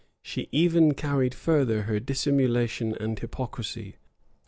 [0.23, 3.97] She even carried further her dissimulation and hypocrisy.